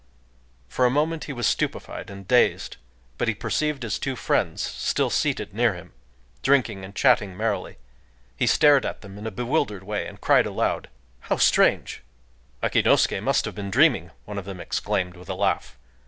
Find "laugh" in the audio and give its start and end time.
15.35-15.77